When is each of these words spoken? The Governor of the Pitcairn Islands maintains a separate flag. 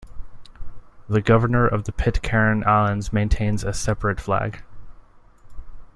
The 1.09 1.21
Governor 1.21 1.67
of 1.67 1.83
the 1.83 1.91
Pitcairn 1.91 2.63
Islands 2.65 3.13
maintains 3.13 3.63
a 3.63 3.71
separate 3.71 4.19
flag. 4.19 4.63